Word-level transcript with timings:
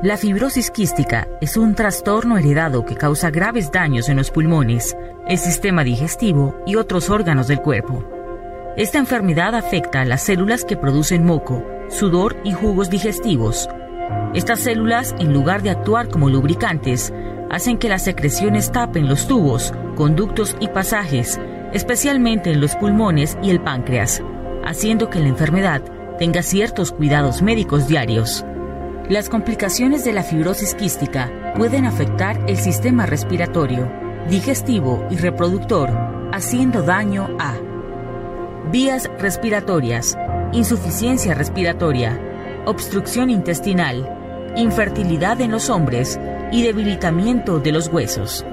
La 0.00 0.16
fibrosis 0.16 0.70
quística 0.70 1.26
es 1.40 1.56
un 1.56 1.74
trastorno 1.74 2.38
heredado 2.38 2.84
que 2.84 2.94
causa 2.94 3.32
graves 3.32 3.72
daños 3.72 4.08
en 4.08 4.18
los 4.18 4.30
pulmones, 4.30 4.96
el 5.26 5.38
sistema 5.38 5.82
digestivo 5.82 6.56
y 6.66 6.76
otros 6.76 7.10
órganos 7.10 7.48
del 7.48 7.60
cuerpo. 7.60 8.04
Esta 8.76 8.98
enfermedad 8.98 9.56
afecta 9.56 10.02
a 10.02 10.04
las 10.04 10.22
células 10.22 10.64
que 10.64 10.76
producen 10.76 11.26
moco, 11.26 11.64
sudor 11.88 12.36
y 12.44 12.52
jugos 12.52 12.90
digestivos. 12.90 13.68
Estas 14.34 14.60
células, 14.60 15.16
en 15.18 15.32
lugar 15.32 15.62
de 15.62 15.70
actuar 15.70 16.08
como 16.08 16.30
lubricantes, 16.30 17.12
hacen 17.50 17.76
que 17.76 17.88
las 17.88 18.02
secreciones 18.02 18.70
tapen 18.70 19.08
los 19.08 19.26
tubos, 19.26 19.74
conductos 19.96 20.56
y 20.60 20.68
pasajes, 20.68 21.40
especialmente 21.72 22.52
en 22.52 22.60
los 22.60 22.76
pulmones 22.76 23.36
y 23.42 23.50
el 23.50 23.60
páncreas, 23.60 24.22
haciendo 24.64 25.10
que 25.10 25.18
la 25.18 25.26
enfermedad 25.26 25.82
tenga 26.20 26.42
ciertos 26.42 26.92
cuidados 26.92 27.42
médicos 27.42 27.88
diarios. 27.88 28.44
Las 29.08 29.30
complicaciones 29.30 30.04
de 30.04 30.12
la 30.12 30.22
fibrosis 30.22 30.74
quística 30.74 31.54
pueden 31.56 31.86
afectar 31.86 32.38
el 32.46 32.58
sistema 32.58 33.06
respiratorio, 33.06 33.90
digestivo 34.28 35.06
y 35.10 35.16
reproductor, 35.16 35.88
haciendo 36.30 36.82
daño 36.82 37.34
a 37.38 37.56
vías 38.70 39.10
respiratorias, 39.18 40.14
insuficiencia 40.52 41.32
respiratoria, 41.32 42.20
obstrucción 42.66 43.30
intestinal, 43.30 44.52
infertilidad 44.58 45.40
en 45.40 45.52
los 45.52 45.70
hombres 45.70 46.20
y 46.52 46.62
debilitamiento 46.62 47.60
de 47.60 47.72
los 47.72 47.88
huesos. 47.88 48.44